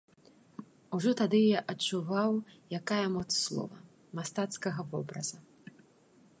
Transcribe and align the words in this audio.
Ужо 0.97 1.11
тады 1.19 1.41
я 1.41 1.59
адчуваў, 1.73 2.31
якая 2.79 3.05
моц 3.17 3.27
слова, 3.45 3.77
мастацкага 4.21 4.81
вобраза. 4.95 5.37